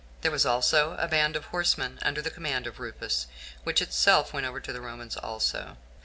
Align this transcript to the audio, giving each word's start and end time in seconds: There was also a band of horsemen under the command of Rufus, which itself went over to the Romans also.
There 0.21 0.31
was 0.31 0.47
also 0.47 0.95
a 0.97 1.07
band 1.07 1.35
of 1.35 1.45
horsemen 1.45 1.99
under 2.01 2.23
the 2.23 2.31
command 2.31 2.65
of 2.65 2.79
Rufus, 2.79 3.27
which 3.63 3.83
itself 3.83 4.33
went 4.33 4.47
over 4.47 4.59
to 4.59 4.73
the 4.73 4.81
Romans 4.81 5.15
also. 5.15 5.77